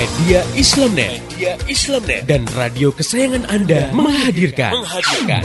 Media 0.00 0.40
Islamnet, 0.56 1.20
Media 1.28 1.60
Islamnet 1.68 2.24
dan 2.24 2.48
radio 2.56 2.88
kesayangan 2.88 3.44
Anda 3.52 3.92
menghadirkan. 3.92 4.72
menghadirkan. 4.80 5.44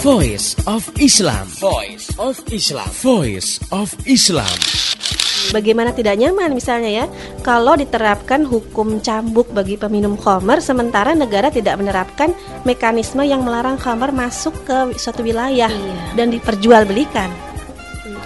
Voice 0.00 0.56
of 0.64 0.88
Islam. 0.96 1.44
Voice 1.60 2.08
of 2.16 2.40
Islam. 2.48 2.88
Voice 3.04 3.60
of 3.68 3.92
Islam. 4.08 4.48
Bagaimana 5.52 5.92
tidak 5.92 6.16
nyaman 6.16 6.56
misalnya 6.56 7.04
ya 7.04 7.06
kalau 7.44 7.76
diterapkan 7.76 8.48
hukum 8.48 9.04
cambuk 9.04 9.52
bagi 9.52 9.76
peminum 9.76 10.16
khamar 10.16 10.64
sementara 10.64 11.12
negara 11.12 11.52
tidak 11.52 11.76
menerapkan 11.76 12.32
mekanisme 12.64 13.20
yang 13.20 13.44
melarang 13.44 13.76
khamar 13.76 14.08
masuk 14.08 14.56
ke 14.64 14.96
suatu 14.96 15.20
wilayah 15.20 15.68
Iya. 15.68 16.16
dan 16.16 16.32
diperjualbelikan. 16.32 17.49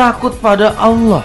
takut 0.00 0.32
pada 0.40 0.72
Allah 0.80 1.20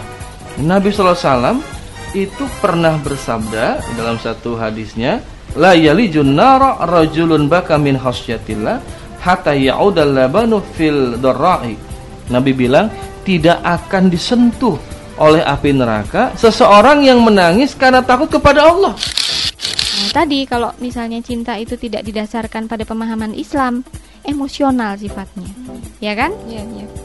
Nabi 0.59 0.91
SAW 0.91 1.63
itu 2.11 2.43
pernah 2.59 2.99
bersabda 2.99 3.79
dalam 3.95 4.19
satu 4.19 4.59
hadisnya 4.59 5.23
la 5.55 5.71
yalijun 5.71 6.35
nara 6.35 6.83
rajulun 6.83 7.47
baka 7.47 7.79
min 7.79 7.95
khasyatillah 7.95 8.83
hatta 9.23 9.55
ya'udal 9.55 10.11
labanu 10.11 10.59
fil 10.75 11.15
darra'i 11.23 11.79
Nabi 12.27 12.51
bilang 12.51 12.91
tidak 13.23 13.63
akan 13.63 14.11
disentuh 14.11 14.75
oleh 15.23 15.39
api 15.39 15.71
neraka 15.71 16.35
seseorang 16.35 16.99
yang 17.07 17.23
menangis 17.23 17.79
karena 17.79 18.03
takut 18.03 18.27
kepada 18.27 18.67
Allah 18.67 18.91
Nah, 19.95 20.11
tadi 20.11 20.43
kalau 20.43 20.75
misalnya 20.83 21.23
cinta 21.23 21.55
itu 21.55 21.79
tidak 21.79 22.03
didasarkan 22.03 22.67
pada 22.67 22.83
pemahaman 22.83 23.31
Islam, 23.31 23.79
emosional 24.27 24.99
sifatnya. 24.99 25.47
Ya 26.03 26.11
kan? 26.19 26.35
Iya, 26.51 26.67
iya. 26.67 27.04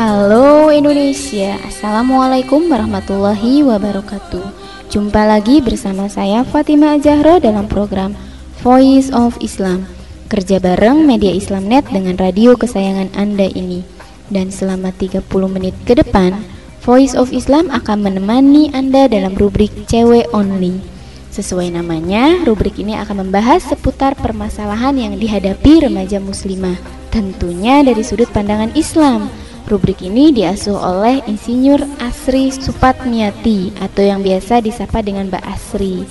Halo 0.00 0.72
Indonesia, 0.72 1.60
Assalamualaikum 1.60 2.72
warahmatullahi 2.72 3.60
wabarakatuh. 3.60 4.48
Jumpa 4.88 5.28
lagi 5.28 5.60
bersama 5.60 6.08
saya 6.08 6.40
Fatima 6.40 6.96
Zahra 6.96 7.36
dalam 7.36 7.68
program 7.68 8.16
Voice 8.64 9.12
of 9.12 9.36
Islam. 9.44 9.84
Kerja 10.32 10.56
bareng 10.56 11.04
Media 11.04 11.28
Islamnet 11.36 11.84
dengan 11.92 12.16
radio 12.16 12.56
kesayangan 12.56 13.12
Anda 13.12 13.52
ini. 13.52 13.84
Dan 14.32 14.48
selama 14.48 14.88
30 14.96 15.20
menit 15.52 15.76
ke 15.84 15.92
depan 15.92 16.32
Voice 16.80 17.12
of 17.12 17.28
Islam 17.28 17.68
akan 17.68 18.00
menemani 18.00 18.72
Anda 18.72 19.04
dalam 19.04 19.36
rubrik 19.36 19.84
Cewek 19.84 20.32
Only. 20.32 20.80
Sesuai 21.28 21.76
namanya, 21.76 22.40
rubrik 22.48 22.80
ini 22.80 22.96
akan 22.96 23.28
membahas 23.28 23.68
seputar 23.68 24.16
permasalahan 24.16 24.96
yang 24.96 25.20
dihadapi 25.20 25.84
remaja 25.84 26.24
muslimah, 26.24 26.80
tentunya 27.12 27.84
dari 27.84 28.00
sudut 28.00 28.32
pandangan 28.32 28.72
Islam. 28.72 29.39
Rubrik 29.68 30.00
ini 30.00 30.32
diasuh 30.32 30.76
oleh 30.76 31.20
Insinyur 31.28 31.82
Asri 32.00 32.48
Supatmiati 32.54 33.74
atau 33.80 34.02
yang 34.02 34.24
biasa 34.24 34.64
disapa 34.64 35.04
dengan 35.04 35.28
Mbak 35.28 35.44
Asri. 35.44 36.06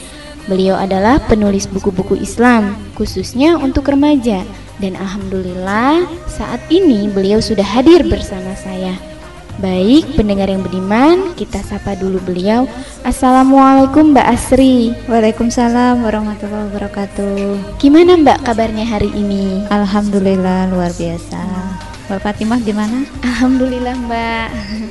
Beliau 0.49 0.73
adalah 0.73 1.21
penulis 1.29 1.69
buku-buku 1.69 2.17
Islam, 2.17 2.73
khususnya 2.97 3.57
untuk 3.61 3.89
remaja. 3.89 4.41
Dan 4.79 4.95
alhamdulillah, 4.95 6.07
saat 6.25 6.63
ini 6.71 7.11
beliau 7.11 7.43
sudah 7.43 7.67
hadir 7.67 8.01
bersama 8.07 8.55
saya. 8.55 8.95
Baik, 9.59 10.15
pendengar 10.15 10.47
yang 10.47 10.63
beriman, 10.63 11.35
kita 11.35 11.59
sapa 11.59 11.99
dulu 11.99 12.15
beliau. 12.23 12.63
Assalamualaikum 13.03 14.15
Mbak 14.15 14.27
Asri. 14.31 14.95
Waalaikumsalam 15.11 15.99
warahmatullahi 15.99 16.71
wabarakatuh. 16.71 17.75
Gimana 17.75 18.15
Mbak 18.15 18.47
kabarnya 18.47 18.87
hari 18.87 19.11
ini? 19.11 19.67
Alhamdulillah 19.67 20.71
luar 20.71 20.95
biasa. 20.95 21.43
Mbak 22.09 22.25
Fatimah 22.25 22.57
gimana? 22.65 23.05
Alhamdulillah 23.21 23.93
Mbak. 23.93 24.47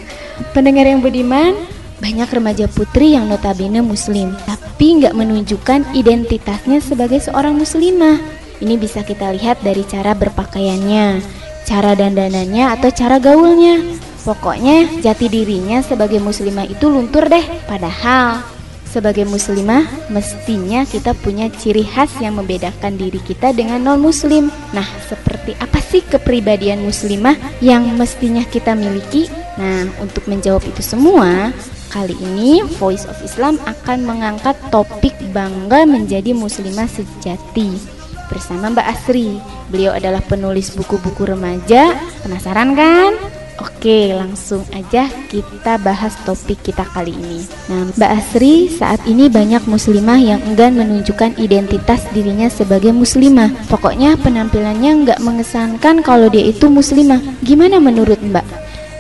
Pendengar 0.55 0.87
yang 0.87 1.03
budiman, 1.03 1.51
banyak 1.99 2.31
remaja 2.31 2.71
putri 2.71 3.19
yang 3.19 3.27
notabene 3.27 3.83
muslim, 3.83 4.39
tapi 4.47 5.03
nggak 5.03 5.19
menunjukkan 5.19 5.99
identitasnya 5.99 6.79
sebagai 6.79 7.19
seorang 7.19 7.59
muslimah. 7.59 8.23
Ini 8.63 8.79
bisa 8.79 9.03
kita 9.03 9.35
lihat 9.35 9.67
dari 9.67 9.83
cara 9.83 10.15
berpakaiannya, 10.15 11.19
cara 11.67 11.99
dandanannya 11.99 12.79
atau 12.79 12.91
cara 12.95 13.19
gaulnya. 13.19 13.83
Pokoknya 14.23 15.03
jati 15.03 15.27
dirinya 15.27 15.83
sebagai 15.83 16.23
muslimah 16.23 16.71
itu 16.71 16.87
luntur 16.87 17.27
deh. 17.27 17.43
Padahal 17.67 18.58
sebagai 18.89 19.29
muslimah 19.29 20.09
mestinya 20.09 20.89
kita 20.89 21.13
punya 21.13 21.53
ciri 21.53 21.85
khas 21.85 22.09
yang 22.25 22.41
membedakan 22.41 22.97
diri 22.97 23.21
kita 23.21 23.53
dengan 23.53 23.85
non 23.85 24.01
muslim. 24.01 24.49
Nah, 24.73 24.89
seperti 25.07 25.53
apa 25.61 25.79
sih 25.79 26.01
kepribadian 26.01 26.81
muslimah 26.81 27.37
yang 27.61 27.85
mestinya 28.01 28.43
kita 28.49 28.73
miliki? 28.73 29.29
Nah, 29.61 29.85
untuk 30.01 30.25
menjawab 30.25 30.65
itu 30.65 30.81
semua, 30.81 31.53
kali 31.93 32.17
ini 32.17 32.65
Voice 32.81 33.05
of 33.05 33.21
Islam 33.21 33.61
akan 33.69 34.09
mengangkat 34.09 34.57
topik 34.73 35.15
bangga 35.37 35.85
menjadi 35.85 36.33
muslimah 36.33 36.89
sejati 36.89 37.99
bersama 38.29 38.73
Mbak 38.73 38.87
Asri. 38.89 39.41
Beliau 39.69 39.97
adalah 39.97 40.21
penulis 40.25 40.73
buku-buku 40.77 41.29
remaja. 41.29 41.97
Penasaran 42.25 42.77
kan? 42.77 43.38
Oke, 43.59 44.15
langsung 44.15 44.63
aja 44.71 45.11
kita 45.27 45.83
bahas 45.83 46.15
topik 46.23 46.63
kita 46.63 46.87
kali 46.95 47.11
ini. 47.11 47.43
Nah, 47.67 47.91
Mbak 47.91 48.11
Asri, 48.15 48.71
saat 48.71 49.03
ini 49.03 49.27
banyak 49.27 49.67
muslimah 49.67 50.23
yang 50.23 50.39
enggan 50.47 50.79
menunjukkan 50.79 51.35
identitas 51.43 52.07
dirinya 52.15 52.47
sebagai 52.47 52.95
muslimah. 52.95 53.51
Pokoknya 53.67 54.15
penampilannya 54.23 55.03
nggak 55.03 55.21
mengesankan 55.27 56.07
kalau 56.07 56.31
dia 56.31 56.47
itu 56.47 56.71
muslimah. 56.71 57.19
Gimana 57.43 57.83
menurut 57.83 58.23
Mbak? 58.23 58.47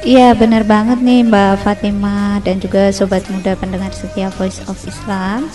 Iya 0.02 0.34
benar 0.34 0.66
banget 0.66 1.02
nih 1.06 1.26
Mbak 1.26 1.62
Fatimah 1.62 2.42
dan 2.42 2.58
juga 2.58 2.90
sobat 2.90 3.26
muda 3.30 3.54
pendengar 3.54 3.94
setia 3.94 4.30
Voice 4.34 4.58
of 4.66 4.78
Islam. 4.86 5.46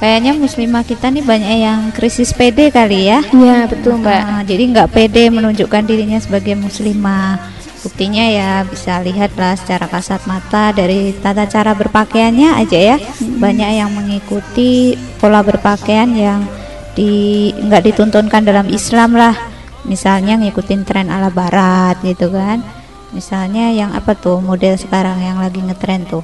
Kayaknya 0.00 0.34
muslimah 0.34 0.82
kita 0.82 1.12
nih 1.12 1.22
banyak 1.22 1.56
yang 1.62 1.80
krisis 1.94 2.34
PD 2.34 2.72
kali 2.72 3.12
ya. 3.12 3.22
Iya, 3.28 3.70
betul 3.70 4.02
Nah, 4.02 4.42
jadi 4.42 4.66
nggak 4.72 4.90
pede 4.90 5.30
menunjukkan 5.30 5.84
dirinya 5.86 6.18
sebagai 6.18 6.58
muslimah. 6.58 7.38
Buktinya 7.82 8.22
ya 8.22 8.62
bisa 8.62 9.02
lihatlah 9.02 9.58
secara 9.58 9.90
kasat 9.90 10.22
mata 10.30 10.70
dari 10.70 11.10
tata 11.18 11.50
cara 11.50 11.74
berpakaiannya 11.74 12.62
aja 12.62 12.78
ya. 12.78 12.96
Banyak 13.18 13.70
yang 13.74 13.90
mengikuti 13.90 14.94
pola 15.18 15.42
berpakaian 15.42 16.14
yang 16.14 16.46
di 16.94 17.50
nggak 17.50 17.82
dituntunkan 17.90 18.46
dalam 18.46 18.70
Islam 18.70 19.18
lah. 19.18 19.34
Misalnya 19.82 20.38
ngikutin 20.38 20.86
tren 20.86 21.10
ala 21.10 21.28
barat 21.28 21.98
gitu 22.06 22.30
kan. 22.30 22.62
Misalnya 23.10 23.74
yang 23.74 23.90
apa 23.92 24.14
tuh 24.14 24.38
model 24.38 24.78
sekarang 24.78 25.18
yang 25.18 25.42
lagi 25.42 25.58
ngetren 25.60 26.06
tuh 26.06 26.22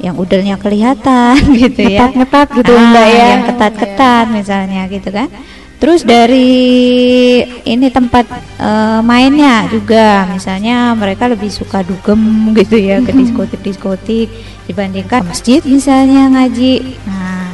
yang 0.00 0.16
udelnya 0.16 0.56
kelihatan 0.56 1.36
gitu 1.60 1.84
ya 1.84 2.08
Ngetat-ngetat 2.08 2.48
gitu, 2.56 2.72
Ah, 2.72 2.88
Mbak, 2.88 3.04
ya. 3.12 3.24
yang 3.36 3.42
ketat-ketat 3.52 4.26
misalnya 4.32 4.82
gitu 4.88 5.12
kan 5.12 5.28
terus 5.80 6.04
dari 6.04 7.40
ini 7.64 7.88
tempat 7.88 8.28
eh, 8.60 9.00
mainnya 9.00 9.66
juga. 9.72 10.28
Misalnya 10.28 10.92
mereka 10.92 11.26
lebih 11.26 11.48
suka 11.48 11.80
dugem 11.82 12.52
gitu 12.54 12.76
ya 12.76 13.00
ke 13.00 13.10
diskotik-diskotik 13.10 14.28
dibandingkan 14.68 15.24
masjid 15.24 15.64
misalnya 15.64 16.28
ngaji. 16.30 17.00
Nah 17.08 17.50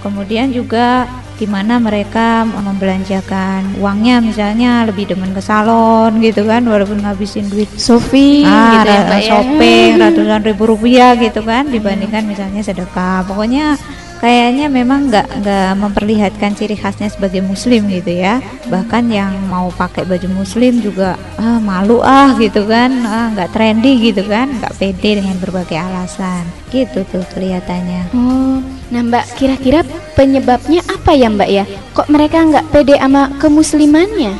kemudian 0.00 0.50
juga 0.50 1.06
gimana 1.36 1.76
mereka 1.76 2.48
membelanjakan 2.48 3.76
uangnya 3.76 4.24
misalnya 4.24 4.88
lebih 4.88 5.04
demen 5.12 5.36
ke 5.36 5.42
salon 5.44 6.16
gitu 6.24 6.48
kan 6.48 6.64
walaupun 6.64 7.04
ngabisin 7.04 7.44
duit 7.52 7.68
Sofi 7.76 8.40
ah, 8.40 8.80
gitu 8.80 8.88
ya, 8.88 9.00
ya. 9.04 9.18
shopping 9.20 10.00
ratusan 10.00 10.40
ribu 10.48 10.64
rupiah 10.64 11.12
gitu 11.20 11.44
kan 11.44 11.68
dibandingkan 11.68 12.24
misalnya 12.24 12.64
sedekah. 12.64 13.28
Pokoknya 13.28 13.76
kayaknya 14.18 14.66
memang 14.72 15.12
nggak 15.12 15.26
nggak 15.44 15.72
memperlihatkan 15.76 16.56
ciri 16.56 16.76
khasnya 16.76 17.12
sebagai 17.12 17.44
muslim 17.44 17.84
gitu 17.92 18.16
ya 18.16 18.40
bahkan 18.72 19.04
yang 19.12 19.32
mau 19.46 19.68
pakai 19.68 20.08
baju 20.08 20.28
muslim 20.32 20.80
juga 20.80 21.20
ah 21.36 21.60
malu 21.60 22.00
ah 22.00 22.32
gitu 22.40 22.64
kan 22.64 22.90
ah 23.04 23.28
nggak 23.36 23.52
trendy 23.52 24.10
gitu 24.12 24.24
kan 24.24 24.48
nggak 24.48 24.74
pede 24.80 25.20
dengan 25.20 25.36
berbagai 25.36 25.76
alasan 25.76 26.48
gitu 26.72 27.04
tuh 27.12 27.24
kelihatannya 27.36 28.08
Oh, 28.16 28.58
nah 28.88 29.02
Mbak, 29.04 29.24
kira-kira 29.36 29.80
penyebabnya 30.16 30.80
apa 30.88 31.12
ya 31.12 31.28
Mbak 31.28 31.50
ya? 31.50 31.64
Kok 31.92 32.08
mereka 32.08 32.42
nggak 32.42 32.68
pede 32.72 32.94
sama 32.96 33.28
kemuslimannya? 33.36 34.32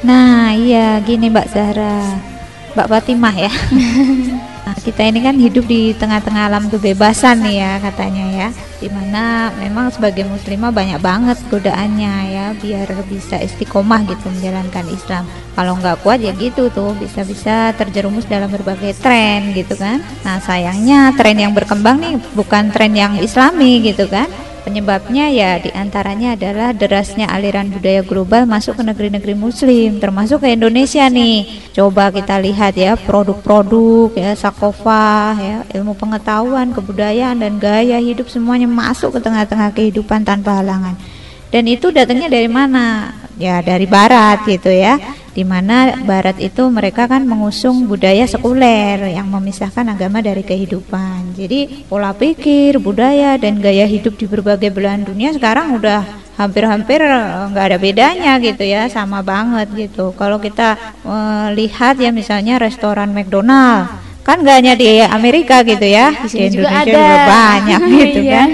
Nah, 0.00 0.56
iya 0.56 0.96
gini 1.04 1.28
Mbak 1.28 1.48
Zahra. 1.52 2.16
Mbak 2.72 2.88
Fatimah 2.88 3.34
ya. 3.36 3.52
Nah, 4.70 4.78
kita 4.78 5.02
ini 5.02 5.18
kan 5.18 5.34
hidup 5.34 5.66
di 5.66 5.90
tengah-tengah 5.98 6.46
alam 6.46 6.70
kebebasan 6.70 7.42
nih 7.42 7.58
ya 7.58 7.72
katanya 7.82 8.24
ya. 8.30 8.48
Di 8.78 8.86
mana 8.86 9.50
memang 9.58 9.90
sebagai 9.90 10.22
muslimah 10.30 10.70
banyak 10.70 11.02
banget 11.02 11.42
godaannya 11.50 12.14
ya 12.30 12.46
biar 12.54 12.86
bisa 13.10 13.42
istiqomah 13.42 14.06
gitu 14.06 14.30
menjalankan 14.30 14.86
Islam. 14.94 15.26
Kalau 15.58 15.74
nggak 15.74 16.06
kuat 16.06 16.22
ya 16.22 16.30
gitu 16.38 16.70
tuh 16.70 16.94
bisa-bisa 17.02 17.74
terjerumus 17.74 18.30
dalam 18.30 18.46
berbagai 18.46 18.94
tren 19.02 19.50
gitu 19.58 19.74
kan. 19.74 20.06
Nah 20.22 20.38
sayangnya 20.38 21.18
tren 21.18 21.34
yang 21.34 21.50
berkembang 21.50 21.98
nih 21.98 22.14
bukan 22.38 22.70
tren 22.70 22.94
yang 22.94 23.18
Islami 23.18 23.82
gitu 23.82 24.06
kan. 24.06 24.30
Penyebabnya 24.60 25.32
ya 25.32 25.56
di 25.56 25.72
antaranya 25.72 26.36
adalah 26.36 26.76
derasnya 26.76 27.26
aliran 27.32 27.72
budaya 27.72 28.04
global 28.04 28.44
masuk 28.44 28.76
ke 28.76 28.82
negeri-negeri 28.84 29.32
muslim 29.32 29.96
termasuk 29.96 30.44
ke 30.44 30.52
Indonesia 30.52 31.08
nih. 31.08 31.48
Coba 31.72 32.12
kita 32.12 32.36
lihat 32.36 32.76
ya 32.76 32.94
produk-produk 32.94 34.12
ya 34.12 34.36
sakofa 34.36 35.36
ya 35.40 35.56
ilmu 35.74 35.96
pengetahuan 35.96 36.76
kebudayaan 36.76 37.40
dan 37.40 37.56
gaya 37.56 37.96
hidup 37.96 38.28
semuanya 38.28 38.68
masuk 38.68 39.16
ke 39.16 39.20
tengah-tengah 39.24 39.72
kehidupan 39.72 40.28
tanpa 40.28 40.60
halangan. 40.60 40.94
Dan 41.50 41.66
itu 41.66 41.90
datangnya 41.90 42.28
dari 42.30 42.46
mana? 42.46 43.16
Ya 43.40 43.64
dari 43.64 43.88
barat 43.88 44.44
gitu 44.44 44.68
ya 44.68 45.00
di 45.30 45.46
mana 45.46 45.94
barat 46.02 46.36
itu 46.38 46.66
mereka 46.66 47.06
kan 47.06 47.22
mengusung 47.22 47.86
budaya 47.86 48.26
sekuler 48.26 49.14
yang 49.14 49.30
memisahkan 49.30 49.86
agama 49.86 50.18
dari 50.18 50.42
kehidupan. 50.42 51.38
Jadi 51.38 51.86
pola 51.86 52.10
pikir, 52.10 52.82
budaya 52.82 53.38
dan 53.38 53.62
gaya 53.62 53.86
hidup 53.86 54.18
di 54.18 54.26
berbagai 54.26 54.70
belahan 54.70 55.06
dunia 55.06 55.30
sekarang 55.30 55.78
udah 55.78 56.02
hampir-hampir 56.34 56.98
eh, 56.98 57.46
nggak 57.52 57.64
ada 57.70 57.78
bedanya 57.78 58.32
gitu 58.38 58.64
ya, 58.64 58.90
sama 58.90 59.22
banget 59.22 59.70
gitu. 59.76 60.10
Kalau 60.18 60.42
kita 60.42 60.74
eh, 61.04 61.46
lihat 61.54 62.02
ya 62.02 62.10
misalnya 62.10 62.58
restoran 62.58 63.14
McDonald 63.14 63.86
kan 64.20 64.36
nggak 64.44 64.56
hanya 64.60 64.74
di 64.76 65.00
Amerika 65.00 65.64
gitu 65.64 65.86
ya, 65.86 66.12
di, 66.12 66.28
juga 66.52 66.68
Indonesia 66.68 66.76
ada. 66.76 66.90
juga 66.92 67.16
banyak 67.24 67.80
gitu 68.02 68.20
Iya. 68.20 68.34
kan. 68.36 68.48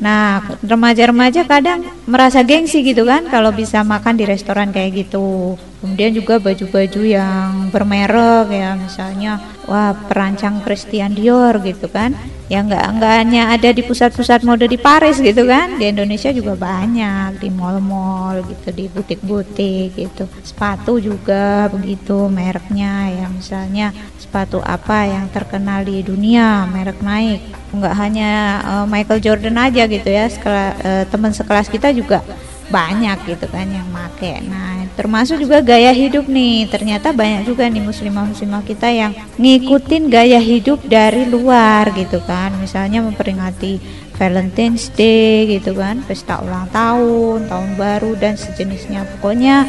Nah, 0.00 0.40
remaja-remaja 0.64 1.44
kadang 1.44 1.84
merasa 2.08 2.40
gengsi 2.40 2.80
gitu 2.80 3.04
kan 3.04 3.28
kalau 3.28 3.52
bisa 3.52 3.84
makan 3.84 4.16
di 4.16 4.24
restoran 4.24 4.72
kayak 4.72 5.06
gitu. 5.06 5.60
Kemudian 5.84 6.16
juga 6.16 6.40
baju-baju 6.40 7.00
yang 7.04 7.68
bermerek 7.68 8.48
ya, 8.48 8.80
misalnya 8.80 9.32
wah 9.68 9.92
perancang 9.92 10.64
Christian 10.64 11.12
Dior 11.12 11.60
gitu 11.60 11.92
kan. 11.92 12.16
Ya 12.50 12.66
nggak 12.66 12.98
nggak 12.98 13.14
hanya 13.22 13.54
ada 13.54 13.70
di 13.70 13.78
pusat-pusat 13.86 14.42
mode 14.42 14.66
di 14.66 14.74
Paris 14.74 15.22
gitu 15.22 15.46
kan, 15.46 15.78
di 15.78 15.86
Indonesia 15.86 16.34
juga 16.34 16.58
banyak 16.58 17.38
di 17.38 17.46
mall-mall 17.46 18.42
gitu, 18.42 18.74
di 18.74 18.90
butik-butik 18.90 19.94
gitu. 19.94 20.26
Sepatu 20.42 20.98
juga 20.98 21.70
begitu 21.70 22.26
mereknya 22.26 23.06
ya, 23.06 23.26
misalnya 23.30 23.94
sepatu 24.18 24.58
apa 24.66 25.06
yang 25.06 25.30
terkenal 25.30 25.86
di 25.86 26.02
dunia, 26.02 26.66
merek 26.66 26.98
naik. 27.06 27.38
Nggak 27.70 27.94
hanya 27.94 28.30
eh, 28.66 28.86
Michael 28.90 29.22
Jordan 29.22 29.54
aja 29.54 29.86
gitu 29.86 30.10
ya. 30.10 30.26
Sekela, 30.26 30.74
eh, 30.82 31.04
teman 31.06 31.30
sekelas 31.30 31.70
kita 31.70 31.94
juga 31.94 32.26
banyak 32.70 33.18
gitu 33.26 33.46
kan 33.50 33.66
yang 33.66 33.84
make. 33.90 34.40
Nah 34.46 34.86
termasuk 34.94 35.42
juga 35.42 35.60
gaya 35.60 35.90
hidup 35.90 36.30
nih. 36.30 36.70
Ternyata 36.70 37.10
banyak 37.10 37.44
juga 37.44 37.66
nih 37.66 37.82
muslimah 37.82 38.30
muslimah 38.30 38.62
kita 38.62 38.88
yang 38.88 39.12
ngikutin 39.36 40.08
gaya 40.08 40.38
hidup 40.38 40.80
dari 40.86 41.26
luar 41.26 41.90
gitu 41.92 42.22
kan. 42.24 42.54
Misalnya 42.62 43.02
memperingati 43.02 43.82
Valentine's 44.16 44.88
Day 44.94 45.58
gitu 45.58 45.74
kan 45.74 46.00
pesta 46.06 46.38
ulang 46.40 46.70
tahun 46.70 47.50
tahun 47.50 47.70
baru 47.74 48.14
dan 48.16 48.38
sejenisnya. 48.38 49.04
Pokoknya 49.18 49.66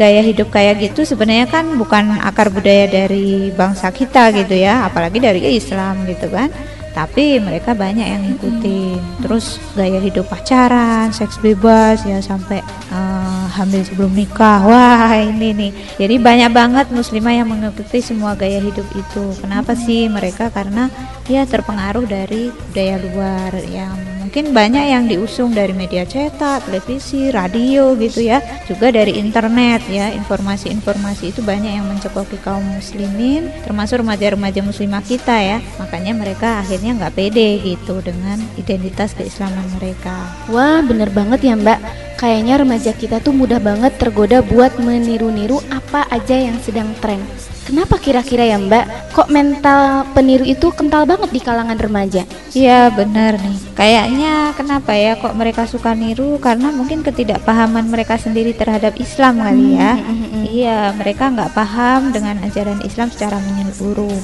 gaya 0.00 0.24
hidup 0.24 0.48
kayak 0.48 0.80
gitu 0.80 1.04
sebenarnya 1.04 1.44
kan 1.44 1.76
bukan 1.76 2.16
akar 2.24 2.48
budaya 2.48 2.88
dari 2.88 3.52
bangsa 3.52 3.92
kita 3.92 4.32
gitu 4.32 4.56
ya 4.56 4.88
apalagi 4.88 5.20
dari 5.20 5.44
Islam 5.52 6.08
gitu 6.08 6.32
kan 6.32 6.48
tapi 6.90 7.38
mereka 7.38 7.72
banyak 7.72 8.06
yang 8.06 8.22
ngikutin. 8.26 8.98
Terus 9.22 9.62
gaya 9.78 10.02
hidup 10.02 10.26
pacaran 10.26 11.14
seks 11.14 11.38
bebas 11.38 12.02
ya 12.02 12.18
sampai 12.18 12.60
eh, 12.90 13.39
hamil 13.50 13.82
sebelum 13.82 14.14
nikah. 14.14 14.62
Wah 14.62 15.10
ini 15.18 15.50
nih. 15.52 15.72
Jadi 15.98 16.14
banyak 16.22 16.50
banget 16.54 16.86
muslimah 16.94 17.34
yang 17.34 17.48
mengikuti 17.50 17.98
semua 17.98 18.38
gaya 18.38 18.62
hidup 18.62 18.86
itu. 18.94 19.24
Kenapa 19.42 19.74
sih 19.74 20.06
mereka? 20.06 20.48
Karena 20.54 20.86
ya 21.26 21.42
terpengaruh 21.42 22.06
dari 22.06 22.54
budaya 22.70 22.96
luar. 23.02 23.52
Yang 23.66 24.20
mungkin 24.30 24.54
banyak 24.54 24.84
yang 24.94 25.04
diusung 25.10 25.50
dari 25.50 25.74
media 25.74 26.06
cetak, 26.06 26.70
televisi, 26.70 27.34
radio 27.34 27.98
gitu 27.98 28.22
ya, 28.22 28.38
juga 28.62 28.94
dari 28.94 29.18
internet 29.18 29.82
ya, 29.90 30.14
informasi-informasi 30.14 31.34
itu 31.34 31.42
banyak 31.42 31.82
yang 31.82 31.82
mencekoki 31.90 32.38
kaum 32.38 32.62
muslimin, 32.62 33.50
termasuk 33.66 34.06
remaja-remaja 34.06 34.62
muslimah 34.62 35.02
kita 35.02 35.34
ya, 35.34 35.58
makanya 35.82 36.14
mereka 36.14 36.62
akhirnya 36.62 36.94
nggak 36.94 37.14
pede 37.18 37.58
gitu 37.58 37.98
dengan 38.06 38.38
identitas 38.54 39.18
keislaman 39.18 39.66
mereka. 39.82 40.14
Wah, 40.46 40.78
bener 40.78 41.10
banget 41.10 41.50
ya 41.50 41.58
Mbak. 41.58 42.09
Kayaknya 42.20 42.60
remaja 42.60 42.92
kita 42.92 43.16
tuh 43.24 43.32
mudah 43.32 43.56
banget 43.56 43.96
tergoda 43.96 44.44
buat 44.44 44.76
meniru-niru 44.76 45.56
apa 45.72 46.04
aja 46.12 46.36
yang 46.36 46.60
sedang 46.60 46.92
tren. 47.00 47.16
Kenapa 47.64 47.96
kira-kira 47.96 48.44
ya 48.44 48.60
Mbak? 48.60 49.16
Kok 49.16 49.32
mental 49.32 50.04
peniru 50.12 50.44
itu 50.44 50.68
kental 50.68 51.08
banget 51.08 51.32
di 51.32 51.40
kalangan 51.40 51.80
remaja? 51.80 52.28
Iya 52.52 52.92
benar 52.92 53.40
nih. 53.40 53.56
Kayaknya 53.72 54.52
kenapa 54.52 54.92
ya 54.92 55.16
kok 55.16 55.32
mereka 55.32 55.64
suka 55.64 55.96
niru 55.96 56.36
karena 56.44 56.68
mungkin 56.68 57.00
ketidakpahaman 57.00 57.88
mereka 57.88 58.20
sendiri 58.20 58.52
terhadap 58.52 59.00
Islam 59.00 59.40
kali 59.40 59.80
ya. 59.80 59.96
Iya 60.44 60.92
mereka 61.00 61.32
nggak 61.32 61.56
paham 61.56 62.12
dengan 62.12 62.36
ajaran 62.44 62.84
Islam 62.84 63.08
secara 63.08 63.40
menyeluruh. 63.40 64.20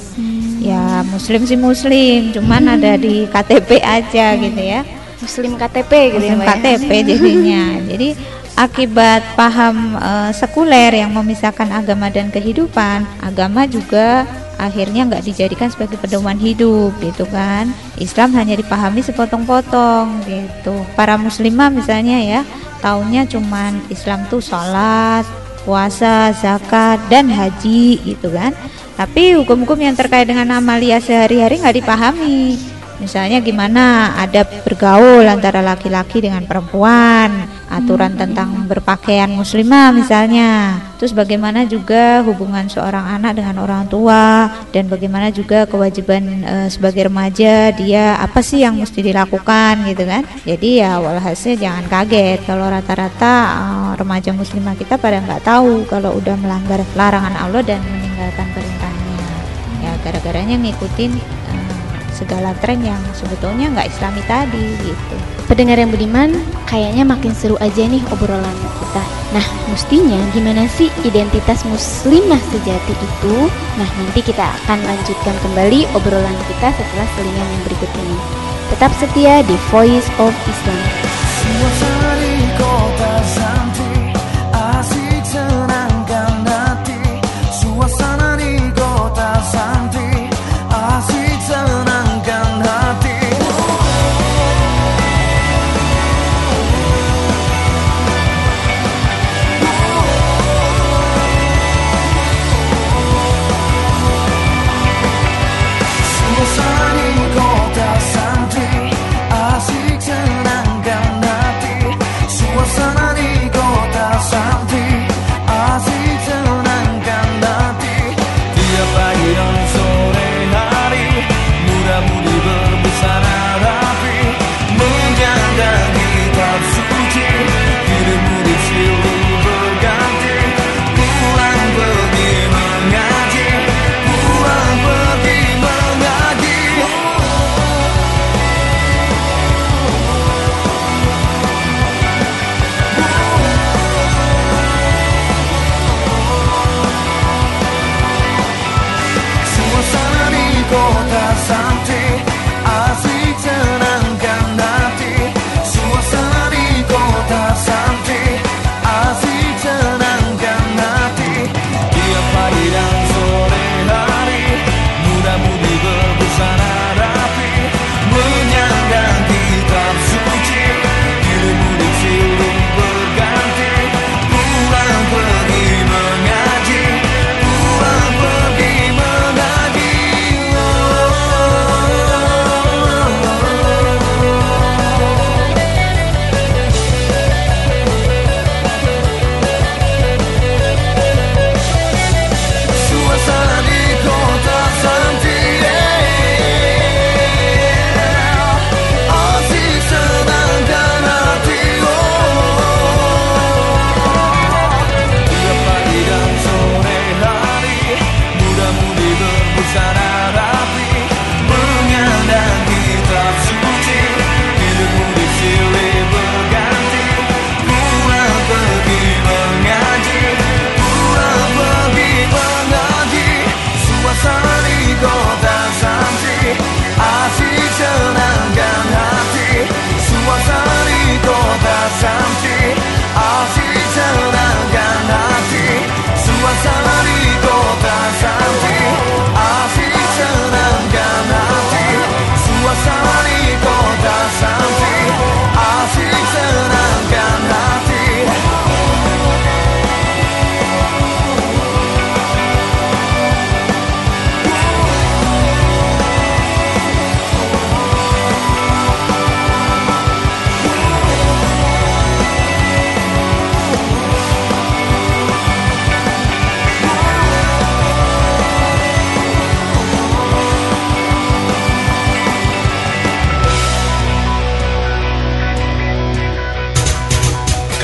Ya 0.61 1.01
Muslim 1.09 1.49
sih 1.49 1.57
Muslim, 1.57 2.29
cuman 2.29 2.77
ada 2.77 2.93
di 2.93 3.25
KTP 3.25 3.81
aja 3.81 4.37
gitu 4.37 4.61
ya. 4.61 4.85
Muslim 5.17 5.57
KTP 5.57 5.91
gitu 6.13 6.25
ya 6.25 6.35
Muslim 6.37 6.39
ya? 6.41 6.47
KTP 6.53 6.91
jadinya. 7.05 7.63
Jadi 7.93 8.09
akibat 8.57 9.21
paham 9.37 9.97
eh, 9.97 10.31
sekuler 10.33 10.91
yang 10.93 11.13
memisahkan 11.13 11.69
agama 11.69 12.09
dan 12.09 12.33
kehidupan, 12.33 13.05
agama 13.21 13.69
juga 13.69 14.25
akhirnya 14.57 15.05
nggak 15.05 15.25
dijadikan 15.25 15.69
sebagai 15.69 16.01
pedoman 16.01 16.37
hidup 16.37 16.91
gitu 16.99 17.29
kan. 17.29 17.69
Islam 18.01 18.33
hanya 18.33 18.57
dipahami 18.57 19.05
sepotong-potong 19.05 20.25
gitu. 20.25 20.81
Para 20.97 21.15
muslimah 21.15 21.69
misalnya 21.69 22.17
ya, 22.17 22.41
tahunnya 22.81 23.29
cuman 23.29 23.77
Islam 23.93 24.25
tuh 24.27 24.41
sholat, 24.41 25.23
puasa, 25.63 26.33
zakat 26.33 26.97
dan 27.07 27.29
haji 27.29 28.01
gitu 28.01 28.33
kan. 28.33 28.51
Tapi 28.97 29.37
hukum-hukum 29.37 29.77
yang 29.77 29.93
terkait 29.93 30.25
dengan 30.25 30.49
amalia 30.57 30.97
sehari-hari 30.97 31.61
nggak 31.61 31.77
dipahami. 31.85 32.76
Misalnya 32.97 33.37
gimana 33.45 34.17
adab 34.17 34.49
bergaul 34.65 35.21
antara 35.29 35.61
laki-laki 35.61 36.17
dengan 36.17 36.41
perempuan, 36.49 37.45
aturan 37.67 38.15
tentang 38.15 38.65
berpakaian 38.65 39.29
muslimah 39.29 39.93
misalnya. 39.93 40.81
Terus 40.97 41.13
bagaimana 41.13 41.67
juga 41.69 42.25
hubungan 42.25 42.65
seorang 42.65 43.21
anak 43.21 43.37
dengan 43.37 43.61
orang 43.61 43.85
tua 43.85 44.49
dan 44.73 44.89
bagaimana 44.89 45.29
juga 45.29 45.69
kewajiban 45.69 46.41
eh, 46.41 46.67
sebagai 46.73 47.05
remaja 47.05 47.69
dia 47.75 48.17
apa 48.17 48.41
sih 48.41 48.65
yang 48.65 48.81
mesti 48.81 49.05
dilakukan 49.05 49.85
gitu 49.93 50.03
kan. 50.09 50.25
Jadi 50.41 50.81
ya 50.81 50.97
walhasil 50.97 51.59
jangan 51.59 51.85
kaget 51.85 52.41
kalau 52.49 52.65
rata-rata 52.65 53.33
eh, 53.45 53.91
remaja 53.99 54.33
muslimah 54.33 54.73
kita 54.73 54.97
pada 54.97 55.21
nggak 55.21 55.45
tahu 55.45 55.85
kalau 55.85 56.17
udah 56.17 56.33
melanggar 56.39 56.81
larangan 56.97 57.35
Allah 57.37 57.61
dan 57.61 57.83
meninggalkan 57.85 58.47
perintahnya. 58.57 59.21
Ya 59.85 59.91
gara-garanya 60.01 60.55
ngikutin 60.57 61.11
eh, 61.13 61.56
segala 62.17 62.57
tren 62.57 62.81
yang 62.81 62.97
sebetulnya 63.13 63.69
nggak 63.69 63.93
islami 63.93 64.25
tadi 64.25 64.65
gitu. 64.81 65.15
Pendengar 65.45 65.77
yang 65.77 65.93
budiman, 65.93 66.33
kayaknya 66.65 67.05
makin 67.05 67.31
seru 67.31 67.55
aja 67.61 67.85
nih 67.85 68.01
obrolan 68.09 68.57
kita. 68.81 69.03
Nah, 69.37 69.45
mestinya 69.69 70.19
gimana 70.33 70.65
sih 70.67 70.89
identitas 71.05 71.63
muslimah 71.63 72.41
sejati 72.51 72.93
itu? 72.97 73.35
Nah, 73.77 73.89
nanti 74.01 74.19
kita 74.25 74.43
akan 74.43 74.81
lanjutkan 74.83 75.35
kembali 75.45 75.87
obrolan 75.95 76.37
kita 76.51 76.73
setelah 76.73 77.07
selingan 77.15 77.47
yang 77.47 77.63
berikut 77.69 77.91
ini. 77.95 78.17
Tetap 78.75 78.91
setia 78.99 79.45
di 79.47 79.55
Voice 79.71 80.09
of 80.19 80.35
Islam. 80.49 81.96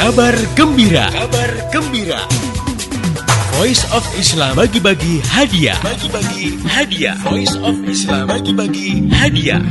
Kabar 0.03 0.36
gembira. 0.60 1.07
Kabar 1.15 1.48
gembira. 1.72 2.27
Voice 3.55 3.88
of 3.95 4.03
Islam 4.19 4.60
bagi-bagi 4.60 5.24
hadiah. 5.31 5.79
Bagi-bagi 5.79 6.60
hadiah. 6.67 7.15
Voice 7.24 7.55
of 7.63 7.79
Islam 7.88 8.27
bagi-bagi 8.27 9.07
hadiah. 9.07 9.63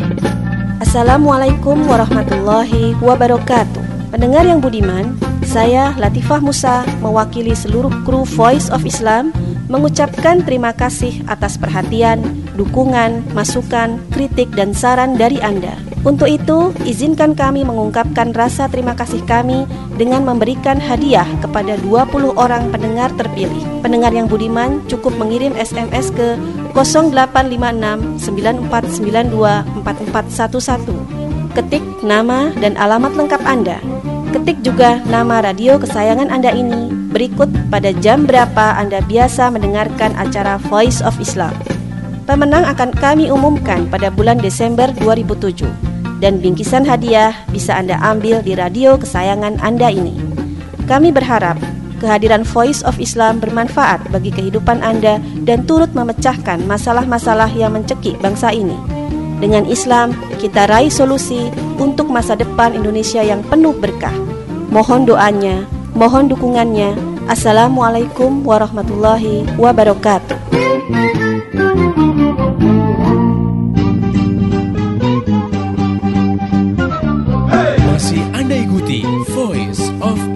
Assalamualaikum 0.81 1.85
warahmatullahi 1.85 2.97
wabarakatuh. 3.05 4.09
Pendengar 4.09 4.49
yang 4.49 4.65
budiman, 4.65 5.12
saya 5.45 5.93
Latifah 6.01 6.41
Musa 6.41 6.89
mewakili 7.05 7.53
seluruh 7.53 7.93
kru 8.01 8.25
Voice 8.25 8.73
of 8.73 8.89
Islam 8.89 9.37
mengucapkan 9.69 10.41
terima 10.41 10.73
kasih 10.73 11.29
atas 11.29 11.61
perhatian, 11.61 12.25
dukungan, 12.57 13.21
masukan, 13.37 14.01
kritik, 14.09 14.49
dan 14.57 14.73
saran 14.73 15.12
dari 15.12 15.45
Anda. 15.45 15.92
Untuk 16.03 16.27
itu, 16.27 16.75
izinkan 16.83 17.39
kami 17.39 17.63
mengungkapkan 17.63 18.35
rasa 18.35 18.67
terima 18.67 18.91
kasih 18.99 19.23
kami 19.23 19.71
dengan 19.95 20.27
memberikan 20.27 20.83
hadiah 20.83 21.27
kepada 21.39 21.79
20 21.79 22.35
orang 22.35 22.75
pendengar 22.75 23.15
terpilih. 23.15 23.63
Pendengar 23.87 24.11
yang 24.11 24.27
budiman 24.27 24.83
cukup 24.91 25.15
mengirim 25.15 25.55
SMS 25.55 26.11
ke 26.11 26.35
0856 26.75 28.19
9492 28.19 29.87
4411. 29.87 31.55
Ketik 31.55 31.85
nama 32.03 32.51
dan 32.59 32.75
alamat 32.83 33.15
lengkap 33.15 33.43
Anda. 33.47 33.79
Ketik 34.35 34.59
juga 34.67 34.99
nama 35.07 35.39
radio 35.39 35.79
kesayangan 35.79 36.35
Anda 36.35 36.51
ini 36.51 36.91
berikut 37.15 37.47
pada 37.71 37.95
jam 38.03 38.27
berapa 38.27 38.75
Anda 38.75 39.07
biasa 39.07 39.55
mendengarkan 39.55 40.19
acara 40.19 40.59
Voice 40.67 40.99
of 40.99 41.15
Islam. 41.23 41.55
Pemenang 42.27 42.67
akan 42.67 42.91
kami 42.91 43.31
umumkan 43.31 43.87
pada 43.87 44.11
bulan 44.11 44.43
Desember 44.43 44.91
2007 44.99 45.92
dan 46.23 46.38
bingkisan 46.38 46.87
hadiah 46.87 47.35
bisa 47.50 47.75
Anda 47.75 47.99
ambil 47.99 48.47
di 48.47 48.55
radio 48.55 48.95
kesayangan 48.95 49.59
Anda 49.59 49.91
ini. 49.91 50.14
Kami 50.87 51.11
berharap 51.11 51.59
kehadiran 51.99 52.47
Voice 52.47 52.87
of 52.87 53.02
Islam 53.02 53.43
bermanfaat 53.43 54.07
bagi 54.14 54.31
kehidupan 54.31 54.79
Anda 54.87 55.19
dan 55.43 55.67
turut 55.67 55.91
memecahkan 55.91 56.62
masalah-masalah 56.62 57.50
yang 57.50 57.75
mencekik 57.75 58.23
bangsa 58.23 58.55
ini. 58.55 58.79
Dengan 59.43 59.67
Islam, 59.67 60.14
kita 60.38 60.71
raih 60.71 60.95
solusi 60.95 61.50
untuk 61.83 62.07
masa 62.07 62.38
depan 62.38 62.79
Indonesia 62.79 63.26
yang 63.26 63.43
penuh 63.43 63.75
berkah. 63.75 64.14
Mohon 64.71 65.11
doanya, 65.11 65.67
mohon 65.99 66.31
dukungannya. 66.31 66.95
Assalamualaikum 67.26 68.47
warahmatullahi 68.47 69.47
wabarakatuh. 69.59 70.38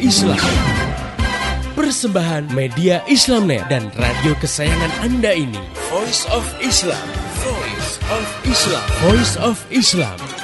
Islam. 0.07 0.39
Persembahan 1.75 2.55
media 2.55 3.03
Islamnet 3.11 3.67
dan 3.67 3.91
radio 3.99 4.39
kesayangan 4.39 5.03
Anda 5.03 5.35
ini. 5.35 5.59
Voice 5.91 6.23
of 6.31 6.47
Islam. 6.63 7.03
Voice 7.43 7.99
of 8.07 8.25
Islam. 8.47 8.87
Voice 9.03 9.35
of 9.35 9.59
Islam. 9.75 10.36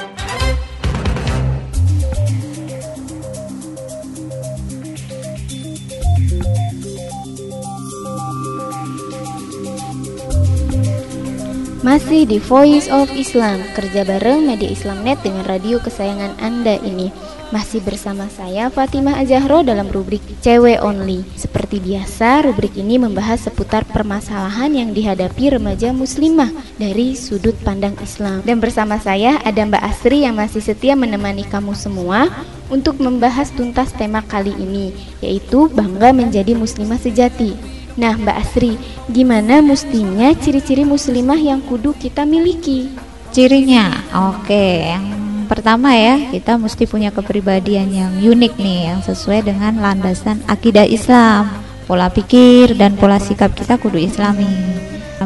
Masih 11.83 12.23
di 12.23 12.39
Voice 12.39 12.87
of 12.87 13.11
Islam, 13.11 13.59
kerja 13.75 14.07
bareng 14.07 14.47
media 14.47 14.71
Islamnet 14.71 15.19
dengan 15.19 15.43
radio 15.43 15.83
kesayangan 15.83 16.39
Anda 16.39 16.79
ini. 16.79 17.11
Masih 17.51 17.83
bersama 17.83 18.31
saya 18.31 18.71
Fatimah 18.71 19.19
Azahro 19.19 19.67
dalam 19.67 19.91
rubrik 19.91 20.23
Cewek 20.39 20.79
Only. 20.79 21.27
Seperti 21.35 21.83
biasa, 21.83 22.47
rubrik 22.47 22.79
ini 22.79 22.95
membahas 22.95 23.51
seputar 23.51 23.83
permasalahan 23.83 24.71
yang 24.71 24.95
dihadapi 24.95 25.59
remaja 25.59 25.91
muslimah 25.91 26.55
dari 26.79 27.19
sudut 27.19 27.59
pandang 27.67 27.99
Islam. 27.99 28.39
Dan 28.47 28.63
bersama 28.63 28.95
saya 29.03 29.43
ada 29.43 29.59
Mbak 29.67 29.83
Asri 29.83 30.23
yang 30.23 30.39
masih 30.39 30.63
setia 30.63 30.95
menemani 30.95 31.43
kamu 31.43 31.75
semua 31.75 32.31
untuk 32.71 32.95
membahas 33.03 33.51
tuntas 33.51 33.91
tema 33.91 34.23
kali 34.23 34.55
ini, 34.55 34.95
yaitu 35.19 35.67
bangga 35.67 36.15
menjadi 36.15 36.55
muslimah 36.55 37.03
sejati. 37.03 37.82
Nah, 37.93 38.17
Mbak 38.17 38.37
Asri, 38.41 38.73
gimana 39.05 39.61
mestinya 39.61 40.33
ciri-ciri 40.33 40.81
muslimah 40.81 41.37
yang 41.37 41.61
kudu 41.61 41.93
kita 41.93 42.25
miliki? 42.25 42.89
Cirinya, 43.29 43.93
oke. 44.33 44.65
Yang 44.81 45.05
pertama 45.45 45.93
ya, 45.93 46.17
kita 46.33 46.57
mesti 46.57 46.89
punya 46.89 47.13
kepribadian 47.13 47.93
yang 47.93 48.13
unik 48.17 48.57
nih, 48.57 48.79
yang 48.89 48.99
sesuai 49.05 49.45
dengan 49.45 49.77
landasan 49.77 50.41
akidah 50.49 50.89
Islam. 50.89 51.49
Pola 51.85 52.09
pikir 52.09 52.73
dan 52.79 52.97
pola 52.97 53.21
sikap 53.21 53.53
kita 53.53 53.77
kudu 53.77 54.01
islami. 54.01 54.49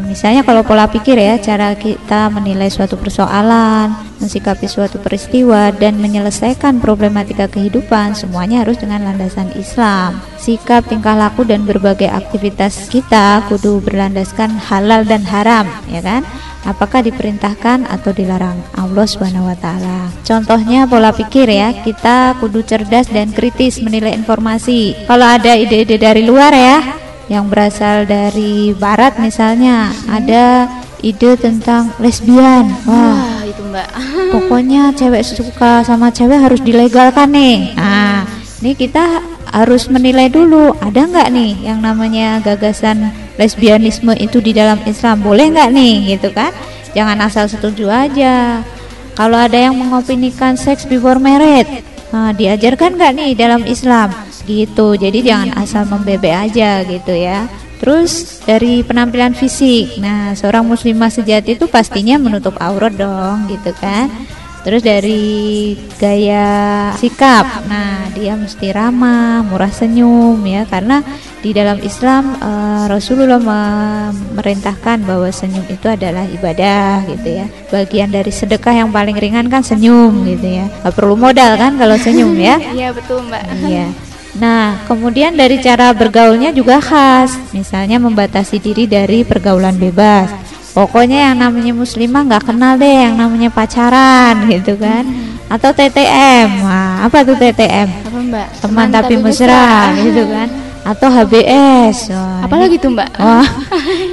Misalnya 0.06 0.46
kalau 0.46 0.62
pola 0.62 0.86
pikir 0.86 1.18
ya, 1.18 1.40
cara 1.42 1.74
kita 1.74 2.30
menilai 2.30 2.70
suatu 2.70 3.00
persoalan, 3.00 3.96
mensikapi 4.18 4.68
suatu 4.70 4.98
peristiwa 5.02 5.70
dan 5.74 5.98
menyelesaikan 6.02 6.82
problematika 6.82 7.48
kehidupan 7.48 8.18
semuanya 8.18 8.66
harus 8.66 8.78
dengan 8.78 9.06
landasan 9.06 9.50
Islam. 9.58 10.20
Sikap, 10.38 10.86
tingkah 10.90 11.16
laku 11.16 11.48
dan 11.48 11.64
berbagai 11.64 12.10
aktivitas 12.10 12.90
kita 12.90 13.46
kudu 13.50 13.82
berlandaskan 13.82 14.54
halal 14.58 15.08
dan 15.08 15.26
haram, 15.26 15.66
ya 15.90 16.02
kan? 16.04 16.22
Apakah 16.68 17.00
diperintahkan 17.00 17.88
atau 17.88 18.12
dilarang 18.12 18.60
Allah 18.76 19.08
Subhanahu 19.08 19.48
wa 19.48 19.56
taala. 19.56 20.12
Contohnya 20.28 20.84
pola 20.84 21.16
pikir 21.16 21.48
ya, 21.48 21.72
kita 21.72 22.36
kudu 22.44 22.60
cerdas 22.68 23.08
dan 23.08 23.32
kritis 23.32 23.80
menilai 23.80 24.12
informasi. 24.12 25.08
Kalau 25.08 25.24
ada 25.24 25.56
ide-ide 25.56 25.96
dari 25.96 26.28
luar 26.28 26.52
ya, 26.52 27.07
yang 27.28 27.52
berasal 27.52 28.08
dari 28.08 28.72
barat 28.72 29.20
misalnya 29.20 29.92
ada 30.08 30.68
ide 31.04 31.36
tentang 31.38 31.92
lesbian. 32.00 32.72
Wah 32.88 32.88
Wah, 32.88 33.42
itu 33.46 33.62
Mbak. 33.62 33.88
pokoknya 34.34 34.82
cewek 34.96 35.24
suka 35.24 35.84
sama 35.84 36.10
cewek 36.10 36.40
harus 36.40 36.62
dilegalkan 36.64 37.30
nih. 37.32 37.76
Nah 37.76 38.24
ini 38.64 38.74
kita 38.74 39.22
harus 39.48 39.88
menilai 39.88 40.28
dulu 40.28 40.76
ada 40.84 41.08
nggak 41.08 41.30
nih 41.32 41.54
yang 41.64 41.80
namanya 41.80 42.44
gagasan 42.44 43.14
lesbianisme 43.38 44.16
itu 44.18 44.42
di 44.42 44.56
dalam 44.56 44.82
Islam? 44.88 45.22
Boleh 45.22 45.52
nggak 45.52 45.70
nih 45.72 46.18
gitu 46.18 46.34
kan? 46.34 46.50
Jangan 46.96 47.20
asal 47.22 47.46
setuju 47.46 47.92
aja. 47.94 48.64
Kalau 49.14 49.38
ada 49.38 49.58
yang 49.58 49.74
mengopinikan 49.74 50.54
seks 50.54 50.86
before 50.86 51.18
marriage 51.18 51.82
nah, 52.14 52.32
diajarkan 52.32 52.96
nggak 52.96 53.14
nih 53.18 53.32
dalam 53.34 53.66
Islam 53.66 54.14
gitu 54.48 54.96
jadi 54.96 55.20
jangan 55.20 55.50
asal 55.60 55.84
membebek 55.86 56.32
aja 56.32 56.88
gitu 56.88 57.12
ya 57.12 57.46
Terus 57.78 58.42
dari 58.42 58.82
penampilan 58.82 59.38
fisik, 59.38 60.02
nah 60.02 60.34
seorang 60.34 60.66
muslimah 60.66 61.14
sejati 61.14 61.54
itu 61.54 61.70
pastinya 61.70 62.18
menutup 62.18 62.58
aurat 62.58 62.90
dong, 62.90 63.46
gitu 63.46 63.70
kan. 63.78 64.10
Terus 64.66 64.82
dari 64.84 65.78
gaya 66.02 66.92
sikap, 66.98 67.70
nah 67.70 68.10
dia 68.18 68.34
mesti 68.36 68.74
ramah, 68.74 69.46
murah 69.46 69.70
senyum 69.70 70.42
ya, 70.44 70.66
karena 70.68 71.06
di 71.40 71.54
dalam 71.54 71.78
Islam 71.86 72.36
eh, 72.36 72.84
Rasulullah 72.90 73.40
memerintahkan 73.40 75.08
bahwa 75.08 75.30
senyum 75.30 75.64
itu 75.70 75.88
adalah 75.88 76.26
ibadah 76.28 77.06
gitu 77.08 77.30
ya. 77.30 77.46
Bagian 77.70 78.10
dari 78.10 78.34
sedekah 78.34 78.74
yang 78.74 78.90
paling 78.90 79.16
ringan 79.16 79.48
kan 79.48 79.62
senyum 79.62 80.26
gitu 80.26 80.50
ya. 80.50 80.66
Gak 80.84 80.98
perlu 80.98 81.16
modal 81.16 81.56
kan 81.56 81.78
kalau 81.78 81.96
senyum 81.96 82.36
ya. 82.36 82.60
Iya, 82.60 82.92
betul 82.92 83.24
Mbak. 83.24 83.44
Iya. 83.70 84.07
Nah, 84.38 84.86
kemudian 84.86 85.34
dari 85.34 85.58
cara 85.58 85.90
bergaulnya 85.98 86.54
juga 86.54 86.78
khas. 86.78 87.34
Misalnya 87.52 87.98
membatasi 87.98 88.62
diri 88.62 88.86
dari 88.86 89.26
pergaulan 89.26 89.78
bebas. 89.78 90.30
Pokoknya 90.78 91.34
yang 91.34 91.42
namanya 91.42 91.74
muslimah 91.74 92.22
nggak 92.30 92.54
kenal 92.54 92.78
deh 92.78 93.10
yang 93.10 93.18
namanya 93.18 93.50
pacaran 93.50 94.46
gitu 94.54 94.78
kan. 94.78 95.04
Atau 95.50 95.74
TTM. 95.74 96.62
Nah, 96.62 97.08
apa 97.08 97.26
tuh 97.26 97.34
TTM? 97.34 97.88
Apa 98.06 98.20
Mbak? 98.20 98.48
Teman, 98.62 98.88
tapi 98.94 99.14
mesra 99.18 99.90
gitu 99.98 100.24
kan. 100.30 100.48
Atau 100.88 101.12
HBS. 101.12 102.16
Wah, 102.16 102.48
Apalagi 102.48 102.80
tuh 102.80 102.96
Mbak? 102.96 103.10
Wah, 103.20 103.48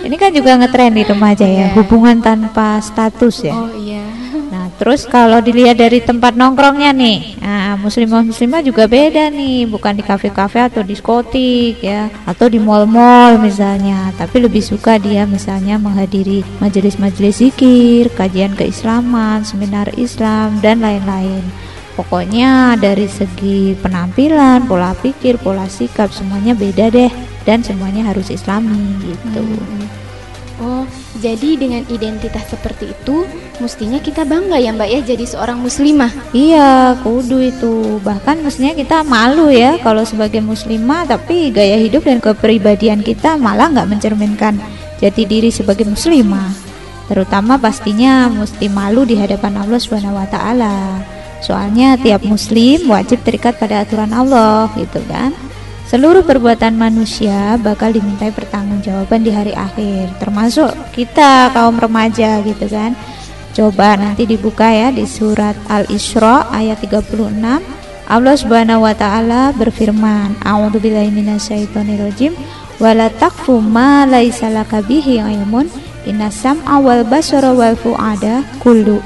ini 0.02 0.16
kan 0.18 0.34
juga 0.34 0.58
ngetren 0.58 0.90
di 0.90 1.06
remaja 1.06 1.46
ya, 1.46 1.70
hubungan 1.78 2.18
tanpa 2.18 2.82
status 2.82 3.46
ya. 3.46 3.54
Oh 3.54 3.70
iya. 3.78 3.93
Terus 4.74 5.06
kalau 5.06 5.38
dilihat 5.38 5.78
dari 5.78 6.02
tempat 6.02 6.34
nongkrongnya 6.34 6.90
nih, 6.90 7.38
nah, 7.38 7.78
muslimah-muslimah 7.78 8.66
juga 8.66 8.90
beda 8.90 9.30
nih, 9.30 9.70
bukan 9.70 9.94
di 9.94 10.02
kafe-kafe 10.02 10.66
atau 10.66 10.82
diskotik 10.82 11.78
ya, 11.78 12.10
atau 12.26 12.50
di 12.50 12.58
mall-mall 12.58 13.38
misalnya, 13.38 14.10
tapi 14.18 14.42
lebih 14.42 14.60
suka 14.60 14.98
dia 14.98 15.30
misalnya 15.30 15.78
menghadiri 15.78 16.42
majelis-majelis 16.58 17.38
zikir, 17.38 18.10
kajian 18.18 18.58
keislaman, 18.58 19.46
seminar 19.46 19.94
Islam 19.94 20.58
dan 20.58 20.82
lain-lain. 20.82 21.42
Pokoknya 21.94 22.74
dari 22.74 23.06
segi 23.06 23.78
penampilan, 23.78 24.66
pola 24.66 24.98
pikir, 24.98 25.38
pola 25.38 25.70
sikap 25.70 26.10
semuanya 26.10 26.50
beda 26.50 26.90
deh. 26.90 27.10
Dan 27.44 27.60
semuanya 27.60 28.08
harus 28.08 28.32
islami 28.32 29.04
gitu. 29.04 29.44
Oh, 30.64 30.88
Jadi 31.24 31.56
dengan 31.56 31.80
identitas 31.88 32.44
seperti 32.52 32.92
itu, 32.92 33.24
mestinya 33.56 33.96
kita 33.96 34.28
bangga 34.28 34.60
ya 34.60 34.76
Mbak 34.76 34.88
ya 34.92 35.00
jadi 35.08 35.24
seorang 35.24 35.56
muslimah. 35.56 36.12
Iya, 36.36 37.00
kudu 37.00 37.40
itu. 37.40 37.96
Bahkan 38.04 38.44
mestinya 38.44 38.76
kita 38.76 39.00
malu 39.08 39.48
ya 39.48 39.80
kalau 39.80 40.04
sebagai 40.04 40.44
muslimah 40.44 41.08
tapi 41.08 41.48
gaya 41.48 41.80
hidup 41.80 42.04
dan 42.04 42.20
kepribadian 42.20 43.00
kita 43.00 43.40
malah 43.40 43.72
nggak 43.72 43.88
mencerminkan 43.88 44.60
jati 45.00 45.24
diri 45.24 45.48
sebagai 45.48 45.88
muslimah. 45.88 46.52
Terutama 47.08 47.56
pastinya 47.56 48.28
mesti 48.28 48.68
malu 48.68 49.08
di 49.08 49.16
hadapan 49.16 49.64
Allah 49.64 50.28
taala. 50.28 51.00
Soalnya 51.40 51.96
tiap 51.96 52.20
muslim 52.28 52.84
wajib 52.92 53.24
terikat 53.24 53.56
pada 53.56 53.80
aturan 53.80 54.12
Allah 54.12 54.68
gitu 54.76 55.00
kan. 55.08 55.32
Seluruh 55.84 56.24
perbuatan 56.24 56.74
manusia 56.80 57.60
bakal 57.60 57.92
dimintai 57.92 58.32
pertanggungjawaban 58.32 59.20
di 59.20 59.30
hari 59.30 59.52
akhir, 59.52 60.16
termasuk 60.16 60.72
kita 60.96 61.52
kaum 61.52 61.76
remaja 61.76 62.40
gitu 62.40 62.64
kan. 62.72 62.96
Coba 63.54 63.94
nanti 63.94 64.26
dibuka 64.26 64.66
ya 64.66 64.90
di 64.90 65.06
surat 65.06 65.54
Al-Isra 65.70 66.50
ayat 66.50 66.82
36. 66.82 67.38
Allah 68.04 68.34
Subhanahu 68.36 68.84
wa 68.84 68.94
taala 68.96 69.52
berfirman, 69.54 70.40
A'udzubillahi 70.42 71.14
minasyaitonirrajim, 71.14 72.34
wala 72.82 73.12
taqfu 73.12 73.60
ma 73.62 74.08
laisa 74.08 74.50
laka 74.50 74.82
bihi 74.82 75.22
ilmun 75.22 75.70
Innasam 76.04 76.60
awal 76.68 77.00
basara 77.08 77.56
wal 77.56 77.72
fuada 77.80 78.44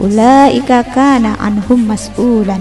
ulaika 0.03 0.83
kana 0.83 1.39
anhum 1.39 1.87
mas'ulan. 1.87 2.59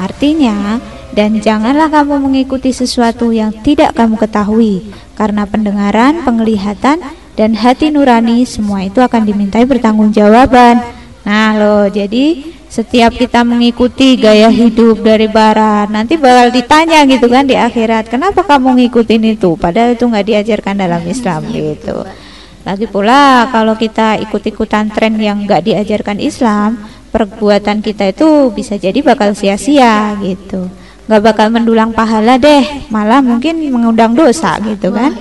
Artinya, 0.00 0.80
dan 1.14 1.38
janganlah 1.38 1.86
kamu 1.88 2.18
mengikuti 2.18 2.74
sesuatu 2.74 3.30
yang 3.30 3.54
tidak 3.62 3.94
kamu 3.94 4.18
ketahui, 4.18 4.90
karena 5.14 5.46
pendengaran, 5.46 6.26
penglihatan, 6.26 6.98
dan 7.38 7.50
hati 7.54 7.94
nurani 7.94 8.42
semua 8.42 8.82
itu 8.82 8.98
akan 8.98 9.22
dimintai 9.22 9.62
pertanggungjawaban. 9.62 10.82
Nah, 11.22 11.50
loh, 11.54 11.86
jadi 11.86 12.42
setiap 12.66 13.14
kita 13.14 13.46
mengikuti 13.46 14.18
gaya 14.18 14.50
hidup 14.50 15.06
dari 15.06 15.30
barat, 15.30 15.86
nanti 15.86 16.18
bakal 16.18 16.50
ditanya 16.50 17.06
gitu 17.06 17.30
kan 17.30 17.46
di 17.46 17.54
akhirat, 17.54 18.10
kenapa 18.10 18.42
kamu 18.42 18.82
ngikutin 18.82 19.38
itu? 19.38 19.54
Padahal 19.54 19.94
itu 19.94 20.04
nggak 20.10 20.26
diajarkan 20.26 20.74
dalam 20.82 21.02
Islam 21.06 21.46
gitu. 21.54 22.02
Lagi 22.66 22.90
pula 22.90 23.46
kalau 23.54 23.78
kita 23.78 24.18
ikut-ikutan 24.18 24.90
tren 24.90 25.14
yang 25.22 25.46
nggak 25.46 25.62
diajarkan 25.62 26.18
Islam, 26.18 26.82
perbuatan 27.14 27.78
kita 27.78 28.10
itu 28.10 28.50
bisa 28.50 28.74
jadi 28.74 28.98
bakal 28.98 29.38
sia-sia 29.38 30.18
gitu 30.18 30.66
nggak 31.04 31.22
bakal 31.22 31.46
mendulang 31.52 31.92
pahala 31.92 32.40
deh 32.40 32.88
malah 32.88 33.20
mungkin 33.20 33.60
mengundang 33.68 34.16
dosa 34.16 34.56
gitu 34.64 34.88
kan 34.88 35.12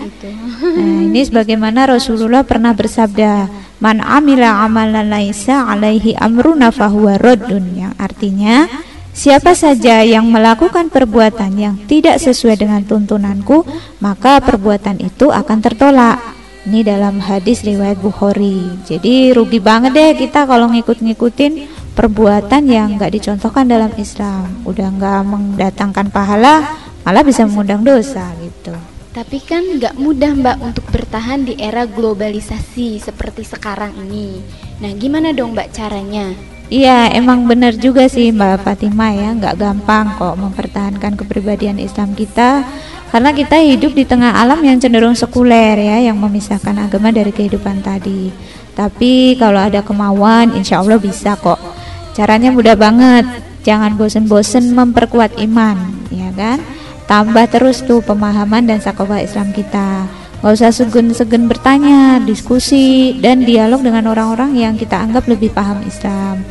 nah 0.63 0.99
ini 1.03 1.21
sebagaimana 1.27 1.91
Rasulullah 1.91 2.47
pernah 2.47 2.71
bersabda 2.71 3.51
man 3.83 3.99
amila 3.99 4.63
amalan 4.63 5.11
laisa 5.11 5.67
alaihi 5.67 6.15
amruna 6.15 6.71
fahuwa 6.71 7.19
raddun 7.19 7.75
yang 7.75 7.93
artinya 7.99 8.67
Siapa 9.13 9.53
saja 9.53 10.01
yang 10.01 10.25
melakukan 10.25 10.89
perbuatan 10.89 11.53
yang 11.53 11.77
tidak 11.85 12.17
sesuai 12.17 12.57
dengan 12.57 12.81
tuntunanku, 12.81 13.61
maka 14.01 14.41
perbuatan 14.41 14.97
itu 15.05 15.29
akan 15.29 15.61
tertolak. 15.61 16.17
Ini 16.65 16.81
dalam 16.81 17.21
hadis 17.21 17.61
riwayat 17.61 18.01
Bukhari. 18.01 18.73
Jadi 18.89 19.29
rugi 19.37 19.61
banget 19.61 19.93
deh 19.93 20.11
kita 20.17 20.49
kalau 20.49 20.65
ngikut-ngikutin 20.73 21.72
perbuatan 21.93 22.65
yang 22.65 22.97
nggak 22.97 23.13
dicontohkan 23.13 23.69
dalam 23.69 23.93
Islam. 23.95 24.65
Udah 24.65 24.89
nggak 24.89 25.21
mendatangkan 25.25 26.09
pahala 26.09 26.77
malah 27.05 27.23
bisa 27.23 27.45
mengundang 27.45 27.85
dosa 27.85 28.33
gitu. 28.41 28.73
Tapi 29.13 29.37
kan 29.45 29.61
nggak 29.61 29.93
mudah 30.01 30.33
mbak 30.33 30.57
untuk 30.57 30.85
bertahan 30.89 31.45
di 31.45 31.53
era 31.61 31.85
globalisasi 31.85 32.97
seperti 32.97 33.45
sekarang 33.45 33.93
ini. 34.09 34.41
Nah 34.81 34.89
gimana 34.97 35.29
dong 35.29 35.53
mbak 35.53 35.69
caranya? 35.69 36.33
Iya 36.73 37.13
emang 37.13 37.45
benar 37.45 37.77
juga 37.77 38.09
sih 38.09 38.33
Mbak 38.33 38.65
Fatima 38.65 39.13
ya. 39.13 39.35
Nggak 39.37 39.61
gampang 39.61 40.17
kok 40.17 40.33
mempertahankan 40.33 41.13
kepribadian 41.13 41.77
Islam 41.77 42.17
kita 42.17 42.65
karena 43.13 43.29
kita 43.29 43.61
hidup 43.61 43.93
di 43.93 44.09
tengah 44.09 44.33
alam 44.33 44.57
yang 44.65 44.81
cenderung 44.81 45.13
sekuler 45.13 45.77
ya 45.77 46.01
yang 46.01 46.17
memisahkan 46.17 46.73
agama 46.81 47.13
dari 47.13 47.29
kehidupan 47.29 47.85
tadi. 47.85 48.33
Tapi 48.73 49.37
kalau 49.37 49.61
ada 49.61 49.85
kemauan 49.85 50.57
insya 50.57 50.81
Allah 50.81 50.97
bisa 50.97 51.37
kok 51.37 51.72
Caranya 52.13 52.53
mudah 52.53 52.77
banget. 52.77 53.25
Jangan 53.65 53.97
bosen-bosen 53.97 54.75
memperkuat 54.75 55.39
iman, 55.39 55.77
ya 56.13 56.29
kan? 56.35 56.61
Tambah 57.09 57.47
terus 57.51 57.83
tuh 57.83 58.03
pemahaman 58.03 58.69
dan 58.69 58.79
sakoba 58.79 59.19
Islam 59.23 59.51
kita. 59.51 60.05
Gak 60.43 60.53
usah 60.59 60.75
segen-segen 60.75 61.47
bertanya, 61.47 62.19
diskusi, 62.19 63.15
dan 63.23 63.47
dialog 63.47 63.79
dengan 63.79 64.11
orang-orang 64.11 64.59
yang 64.59 64.75
kita 64.75 64.99
anggap 64.99 65.23
lebih 65.31 65.55
paham 65.55 65.79
Islam. 65.87 66.43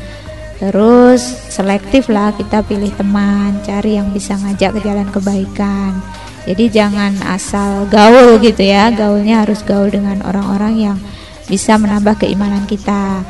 Terus 0.57 1.20
selektif 1.53 2.09
lah 2.09 2.33
kita 2.33 2.64
pilih 2.64 2.88
teman, 2.96 3.61
cari 3.66 4.01
yang 4.01 4.09
bisa 4.14 4.38
ngajak 4.40 4.79
ke 4.79 4.81
jalan 4.81 5.09
kebaikan. 5.12 6.01
Jadi 6.48 6.64
jangan 6.72 7.12
asal 7.29 7.85
gaul 7.92 8.40
gitu 8.40 8.64
ya, 8.64 8.88
gaulnya 8.90 9.44
harus 9.44 9.61
gaul 9.62 9.92
dengan 9.92 10.25
orang-orang 10.25 10.75
yang 10.90 10.96
bisa 11.51 11.77
menambah 11.77 12.22
keimanan 12.25 12.64
kita. 12.64 13.20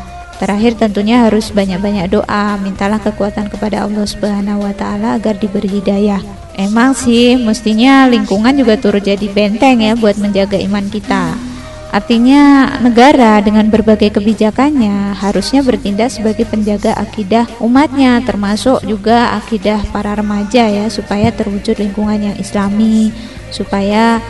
Terakhir 0.40 0.74
tentunya 0.80 1.28
harus 1.28 1.52
banyak-banyak 1.52 2.12
doa, 2.12 2.56
mintalah 2.60 2.98
kekuatan 2.98 3.52
kepada 3.52 3.84
Allah 3.84 4.06
Subhanahu 4.06 4.64
wa 4.64 4.74
taala 4.74 5.20
agar 5.20 5.36
diberi 5.38 5.80
hidayah. 5.80 6.22
Emang 6.56 6.92
sih 6.92 7.40
mestinya 7.40 8.04
lingkungan 8.08 8.52
juga 8.52 8.76
turut 8.76 9.00
jadi 9.00 9.24
benteng 9.32 9.80
ya 9.80 9.96
buat 9.96 10.20
menjaga 10.20 10.60
iman 10.60 10.84
kita. 10.92 11.52
Artinya 11.92 12.72
negara 12.80 13.44
dengan 13.44 13.68
berbagai 13.68 14.16
kebijakannya 14.16 15.12
harusnya 15.12 15.60
bertindak 15.60 16.08
sebagai 16.08 16.48
penjaga 16.48 16.96
akidah 16.96 17.44
umatnya 17.60 18.24
termasuk 18.24 18.80
juga 18.88 19.36
akidah 19.36 19.84
para 19.92 20.16
remaja 20.16 20.72
ya 20.72 20.88
supaya 20.88 21.28
terwujud 21.28 21.76
lingkungan 21.76 22.32
yang 22.32 22.36
islami 22.40 23.12
supaya 23.52 24.24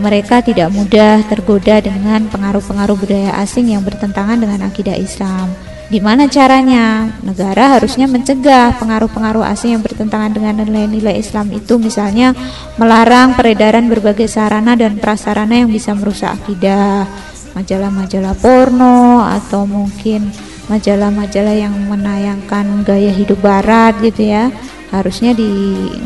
mereka 0.00 0.40
tidak 0.42 0.70
mudah 0.70 1.22
tergoda 1.26 1.82
dengan 1.82 2.26
pengaruh-pengaruh 2.30 2.96
budaya 2.98 3.38
asing 3.42 3.70
yang 3.74 3.82
bertentangan 3.82 4.38
dengan 4.38 4.66
akidah 4.66 4.94
Islam. 4.96 5.50
Di 5.88 6.04
mana 6.04 6.28
caranya? 6.28 7.08
Negara 7.24 7.80
harusnya 7.80 8.04
mencegah 8.04 8.76
pengaruh-pengaruh 8.76 9.40
asing 9.48 9.72
yang 9.72 9.80
bertentangan 9.80 10.36
dengan 10.36 10.60
nilai-nilai 10.60 11.16
Islam 11.16 11.48
itu 11.48 11.80
misalnya 11.80 12.36
melarang 12.76 13.32
peredaran 13.32 13.88
berbagai 13.88 14.28
sarana 14.28 14.76
dan 14.76 15.00
prasarana 15.00 15.64
yang 15.64 15.72
bisa 15.72 15.96
merusak 15.96 16.36
akidah, 16.36 17.08
majalah-majalah 17.56 18.36
porno 18.36 19.24
atau 19.24 19.64
mungkin 19.64 20.28
majalah-majalah 20.68 21.56
yang 21.56 21.72
menayangkan 21.88 22.84
gaya 22.84 23.08
hidup 23.08 23.40
barat 23.40 23.96
gitu 24.04 24.28
ya. 24.28 24.52
Harusnya 24.92 25.32
di 25.32 25.48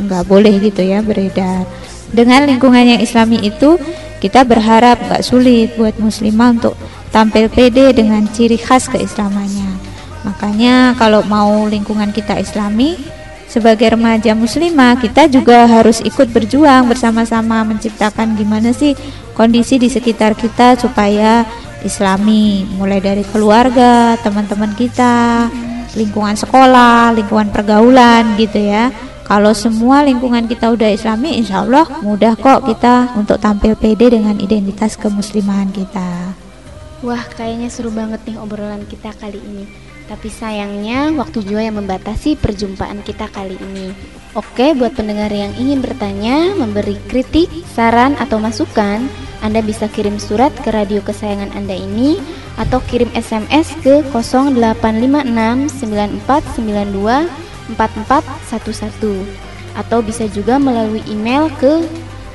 nggak 0.06 0.30
boleh 0.30 0.62
gitu 0.62 0.86
ya 0.86 1.02
beredar. 1.02 1.66
Dengan 2.12 2.44
lingkungan 2.44 2.84
yang 2.84 3.00
islami 3.00 3.40
itu, 3.40 3.80
kita 4.20 4.44
berharap 4.44 5.00
gak 5.08 5.24
sulit 5.24 5.74
buat 5.74 5.96
muslimah 5.98 6.60
untuk 6.60 6.76
tampil 7.10 7.48
pede 7.48 7.90
dengan 7.96 8.22
ciri 8.30 8.60
khas 8.60 8.86
keislamannya. 8.86 9.72
Makanya 10.22 10.94
kalau 11.00 11.26
mau 11.26 11.66
lingkungan 11.66 12.14
kita 12.14 12.38
islami, 12.38 12.94
sebagai 13.50 13.92
remaja 13.92 14.32
muslimah 14.32 14.96
kita 14.96 15.28
juga 15.28 15.68
harus 15.68 16.00
ikut 16.00 16.30
berjuang 16.32 16.88
bersama-sama 16.88 17.60
menciptakan 17.68 18.32
gimana 18.32 18.72
sih 18.72 18.96
kondisi 19.36 19.76
di 19.76 19.92
sekitar 19.92 20.32
kita 20.32 20.80
supaya 20.80 21.44
islami 21.84 22.64
mulai 22.78 23.02
dari 23.02 23.26
keluarga, 23.28 24.16
teman-teman 24.22 24.72
kita, 24.72 25.50
lingkungan 25.98 26.38
sekolah, 26.38 27.12
lingkungan 27.12 27.52
pergaulan 27.52 28.38
gitu 28.38 28.56
ya. 28.62 28.88
Kalau 29.22 29.54
semua 29.54 30.02
lingkungan 30.02 30.50
kita 30.50 30.74
udah 30.74 30.90
islami, 30.92 31.38
insya 31.38 31.62
Allah 31.62 31.86
mudah 32.02 32.34
kok 32.34 32.66
kita 32.66 33.14
untuk 33.14 33.38
tampil 33.38 33.78
pede 33.78 34.18
dengan 34.18 34.36
identitas 34.42 34.98
kemuslimahan 34.98 35.70
kita. 35.70 36.34
Wah, 37.02 37.22
kayaknya 37.34 37.66
seru 37.66 37.90
banget 37.90 38.22
nih 38.26 38.38
obrolan 38.38 38.86
kita 38.86 39.10
kali 39.18 39.38
ini. 39.42 39.66
Tapi 40.06 40.28
sayangnya 40.30 41.10
waktu 41.14 41.42
juga 41.46 41.62
yang 41.62 41.78
membatasi 41.82 42.38
perjumpaan 42.38 43.02
kita 43.02 43.30
kali 43.30 43.58
ini. 43.58 43.90
Oke, 44.32 44.72
buat 44.72 44.96
pendengar 44.96 45.28
yang 45.28 45.52
ingin 45.60 45.84
bertanya, 45.84 46.56
memberi 46.56 46.96
kritik, 47.10 47.52
saran, 47.68 48.16
atau 48.16 48.40
masukan, 48.40 49.04
Anda 49.44 49.60
bisa 49.60 49.90
kirim 49.90 50.16
surat 50.16 50.54
ke 50.62 50.70
radio 50.72 51.02
kesayangan 51.04 51.52
Anda 51.52 51.74
ini 51.76 52.16
atau 52.56 52.80
kirim 52.84 53.10
SMS 53.12 53.72
ke 53.80 54.04
0856 54.12 55.82
9492 55.82 57.51
4411 57.70 59.24
atau 59.72 60.04
bisa 60.04 60.28
juga 60.28 60.60
melalui 60.60 61.00
email 61.08 61.48
ke 61.56 61.80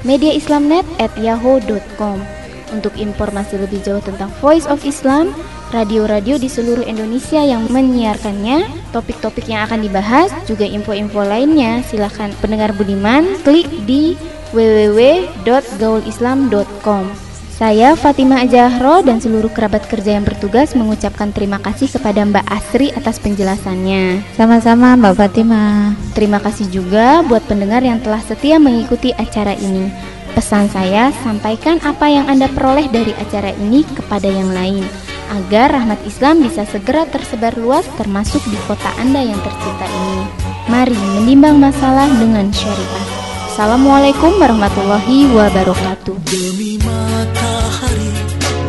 mediaislamnet@yahoo.com. 0.06 2.38
Untuk 2.68 3.00
informasi 3.00 3.64
lebih 3.64 3.80
jauh 3.80 4.04
tentang 4.04 4.28
Voice 4.44 4.68
of 4.68 4.84
Islam, 4.84 5.32
radio-radio 5.72 6.36
di 6.36 6.52
seluruh 6.52 6.84
Indonesia 6.84 7.40
yang 7.40 7.64
menyiarkannya, 7.72 8.92
topik-topik 8.92 9.48
yang 9.48 9.64
akan 9.68 9.84
dibahas, 9.88 10.32
juga 10.44 10.68
info-info 10.68 11.24
lainnya, 11.24 11.80
silahkan 11.88 12.36
pendengar 12.44 12.76
budiman 12.76 13.40
klik 13.48 13.72
di 13.88 14.20
www.gaulislam.com. 14.52 17.27
Saya 17.58 17.98
Fatimah 17.98 18.46
Ajahro 18.46 19.02
dan 19.02 19.18
seluruh 19.18 19.50
kerabat 19.50 19.90
kerja 19.90 20.14
yang 20.14 20.22
bertugas 20.22 20.78
mengucapkan 20.78 21.34
terima 21.34 21.58
kasih 21.58 21.90
kepada 21.90 22.22
Mbak 22.22 22.46
Asri 22.46 22.94
atas 22.94 23.18
penjelasannya. 23.18 24.22
Sama-sama 24.38 24.94
Mbak 24.94 25.18
Fatimah. 25.18 25.98
Terima 26.14 26.38
kasih 26.38 26.70
juga 26.70 27.26
buat 27.26 27.42
pendengar 27.50 27.82
yang 27.82 27.98
telah 27.98 28.22
setia 28.22 28.62
mengikuti 28.62 29.10
acara 29.10 29.58
ini. 29.58 29.90
Pesan 30.38 30.70
saya, 30.70 31.10
sampaikan 31.26 31.82
apa 31.82 32.06
yang 32.06 32.30
Anda 32.30 32.46
peroleh 32.46 32.94
dari 32.94 33.18
acara 33.18 33.50
ini 33.58 33.82
kepada 33.90 34.30
yang 34.30 34.54
lain 34.54 34.86
agar 35.34 35.82
rahmat 35.82 35.98
Islam 36.06 36.46
bisa 36.46 36.62
segera 36.70 37.10
tersebar 37.10 37.58
luas 37.58 37.90
termasuk 37.98 38.46
di 38.54 38.58
kota 38.70 38.94
Anda 39.02 39.26
yang 39.34 39.42
tercinta 39.42 39.90
ini. 39.90 40.30
Mari 40.70 40.94
menimbang 40.94 41.58
masalah 41.58 42.06
dengan 42.22 42.54
syariah. 42.54 43.17
Assalamualaikum 43.58 44.38
warahmatullahi 44.38 45.34
wabarakatuh. 45.34 46.14
Demi 46.30 46.78
matahari 46.78 48.14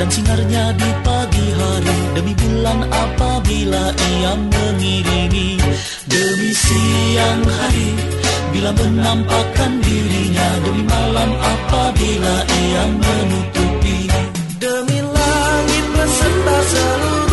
dan 0.01 0.09
sinarnya 0.09 0.73
di 0.81 0.89
pagi 1.05 1.45
hari 1.53 1.97
Demi 2.17 2.33
bulan 2.33 2.89
apabila 2.89 3.93
ia 3.93 4.33
mengiringi 4.33 5.61
Demi 6.09 6.57
siang 6.57 7.45
hari 7.45 8.01
bila 8.49 8.73
menampakkan 8.73 9.77
dirinya 9.85 10.49
Demi 10.65 10.81
malam 10.89 11.37
apabila 11.37 12.35
ia 12.49 12.85
menutupi 12.89 14.09
Demi 14.57 15.05
langit 15.05 15.85
beserta 16.01 16.57
seluruh 16.65 17.28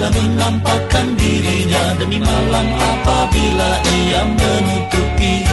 bila 0.00 0.16
menampakkan 0.16 1.12
dirinya 1.12 1.92
Demi 2.00 2.16
malam 2.24 2.66
apabila 2.72 3.70
ia 3.84 4.24
menutupi 4.32 5.44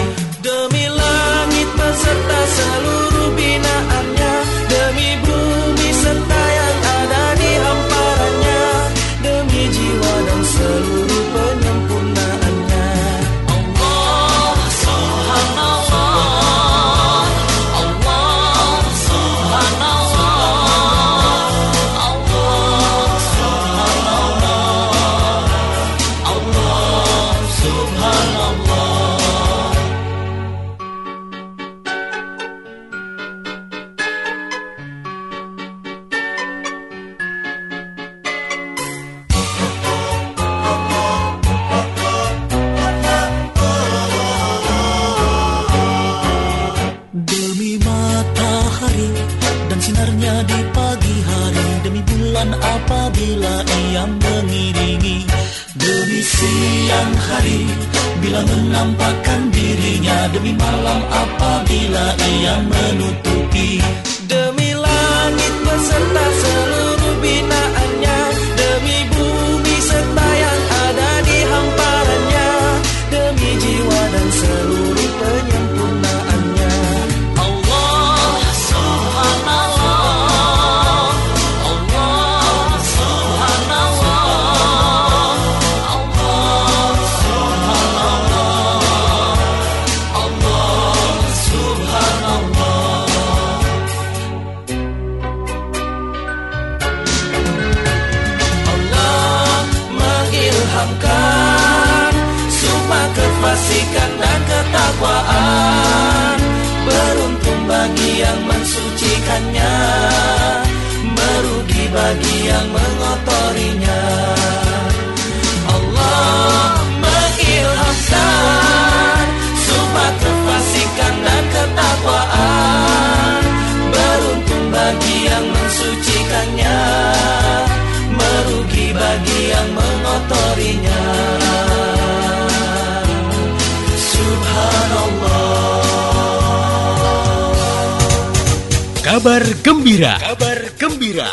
Kabar 139.27 139.43
gembira. 139.59 140.15
Kabar 140.23 140.59
gembira. 140.79 141.27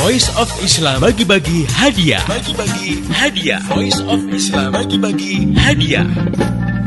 Voice 0.00 0.32
of 0.40 0.48
Islam 0.64 1.04
bagi-bagi 1.04 1.68
hadiah. 1.68 2.24
Bagi-bagi 2.24 3.04
hadiah. 3.12 3.60
Voice 3.68 4.00
of 4.08 4.24
Islam 4.32 4.72
bagi-bagi 4.72 5.52
hadiah. 5.60 6.08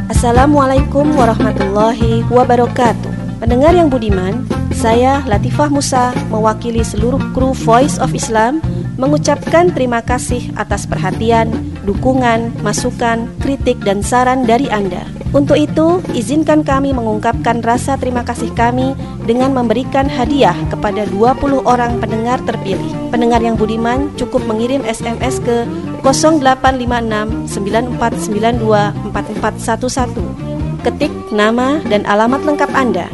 Assalamualaikum 0.09 1.13
warahmatullahi 1.13 2.25
wabarakatuh. 2.25 3.37
Pendengar 3.37 3.77
yang 3.77 3.93
budiman, 3.93 4.49
saya 4.73 5.21
Latifah 5.29 5.69
Musa 5.69 6.09
mewakili 6.33 6.81
seluruh 6.81 7.21
kru 7.37 7.53
Voice 7.53 8.01
of 8.01 8.17
Islam 8.17 8.65
mengucapkan 8.97 9.69
terima 9.69 10.01
kasih 10.01 10.57
atas 10.57 10.89
perhatian, 10.89 11.53
dukungan, 11.85 12.49
masukan, 12.65 13.29
kritik 13.45 13.77
dan 13.85 14.01
saran 14.01 14.41
dari 14.41 14.73
Anda. 14.73 15.16
Untuk 15.37 15.53
itu, 15.53 16.01
izinkan 16.17 16.65
kami 16.65 16.97
mengungkapkan 16.97 17.61
rasa 17.61 17.93
terima 17.93 18.25
kasih 18.25 18.49
kami 18.57 18.97
dengan 19.29 19.53
memberikan 19.53 20.09
hadiah 20.09 20.57
kepada 20.73 21.05
20 21.13 21.61
orang 21.61 22.01
pendengar 22.01 22.41
terpilih. 22.41 22.89
Pendengar 23.13 23.45
yang 23.45 23.53
budiman 23.53 24.09
cukup 24.17 24.41
mengirim 24.49 24.81
SMS 24.81 25.37
ke 25.45 25.69
0856 26.01 27.53
9492 27.53 29.13
4411. 29.13 30.81
Ketik 30.81 31.13
nama 31.29 31.85
dan 31.85 32.01
alamat 32.09 32.41
lengkap 32.41 32.73
Anda. 32.73 33.05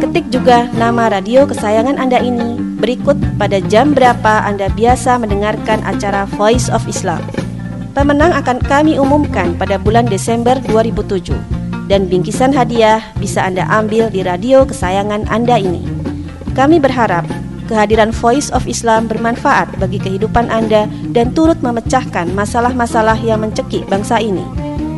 Ketik 0.00 0.32
juga 0.32 0.72
nama 0.80 1.12
radio 1.12 1.44
kesayangan 1.44 2.00
Anda 2.00 2.24
ini 2.24 2.56
berikut 2.80 3.20
pada 3.36 3.60
jam 3.60 3.92
berapa 3.92 4.48
Anda 4.48 4.72
biasa 4.72 5.20
mendengarkan 5.20 5.84
acara 5.84 6.24
Voice 6.40 6.72
of 6.72 6.88
Islam. 6.88 7.20
Pemenang 7.92 8.32
akan 8.32 8.64
kami 8.64 8.96
umumkan 8.96 9.52
pada 9.60 9.76
bulan 9.76 10.08
Desember 10.08 10.56
2007 10.64 11.55
dan 11.86 12.10
bingkisan 12.10 12.54
hadiah 12.54 13.02
bisa 13.18 13.42
Anda 13.46 13.66
ambil 13.70 14.10
di 14.10 14.22
radio 14.22 14.66
kesayangan 14.66 15.30
Anda 15.30 15.58
ini. 15.58 15.82
Kami 16.54 16.82
berharap 16.82 17.26
kehadiran 17.66 18.14
Voice 18.14 18.50
of 18.54 18.66
Islam 18.70 19.10
bermanfaat 19.10 19.78
bagi 19.78 19.98
kehidupan 19.98 20.50
Anda 20.50 20.86
dan 21.10 21.34
turut 21.34 21.58
memecahkan 21.62 22.30
masalah-masalah 22.34 23.18
yang 23.22 23.42
mencekik 23.42 23.86
bangsa 23.90 24.22
ini. 24.22 24.42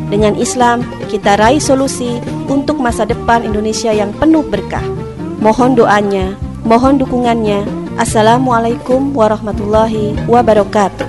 Dengan 0.09 0.37
Islam, 0.41 0.85
kita 1.13 1.37
raih 1.37 1.61
solusi 1.61 2.17
untuk 2.49 2.81
masa 2.81 3.05
depan 3.05 3.45
Indonesia 3.45 3.93
yang 3.93 4.09
penuh 4.17 4.41
berkah. 4.41 4.85
Mohon 5.39 5.85
doanya, 5.85 6.33
mohon 6.65 6.97
dukungannya. 6.97 7.69
Assalamualaikum 8.01 9.13
warahmatullahi 9.13 10.17
wabarakatuh. 10.25 11.09